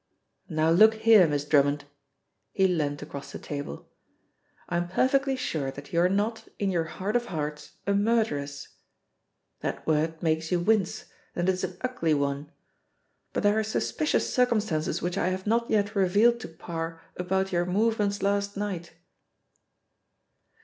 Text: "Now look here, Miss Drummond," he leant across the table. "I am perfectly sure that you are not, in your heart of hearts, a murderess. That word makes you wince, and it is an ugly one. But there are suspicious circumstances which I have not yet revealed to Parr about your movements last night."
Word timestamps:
"Now 0.49 0.71
look 0.71 0.95
here, 0.95 1.27
Miss 1.27 1.45
Drummond," 1.45 1.85
he 2.53 2.67
leant 2.67 3.03
across 3.03 3.31
the 3.31 3.37
table. 3.37 3.87
"I 4.67 4.77
am 4.77 4.87
perfectly 4.87 5.35
sure 5.35 5.69
that 5.69 5.93
you 5.93 5.99
are 6.01 6.09
not, 6.09 6.47
in 6.57 6.71
your 6.71 6.85
heart 6.85 7.15
of 7.15 7.25
hearts, 7.27 7.73
a 7.85 7.93
murderess. 7.93 8.69
That 9.59 9.85
word 9.85 10.23
makes 10.23 10.51
you 10.51 10.59
wince, 10.59 11.05
and 11.35 11.47
it 11.47 11.51
is 11.53 11.63
an 11.63 11.77
ugly 11.81 12.15
one. 12.15 12.51
But 13.31 13.43
there 13.43 13.59
are 13.59 13.63
suspicious 13.63 14.33
circumstances 14.33 15.03
which 15.03 15.19
I 15.19 15.27
have 15.29 15.45
not 15.45 15.69
yet 15.69 15.95
revealed 15.95 16.39
to 16.39 16.47
Parr 16.47 16.99
about 17.15 17.51
your 17.51 17.67
movements 17.67 18.23
last 18.23 18.57
night." 18.57 18.93